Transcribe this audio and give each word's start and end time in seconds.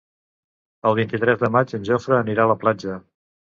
El 0.91 0.97
vint-i-tres 1.01 1.37
de 1.45 1.51
maig 1.57 1.75
en 1.81 1.87
Jofre 1.91 2.19
anirà 2.23 2.49
a 2.49 2.53
la 2.55 2.59
platja. 2.67 3.01